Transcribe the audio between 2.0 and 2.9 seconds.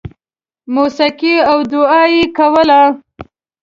یې کوله.